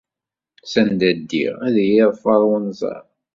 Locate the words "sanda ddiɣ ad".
0.71-1.75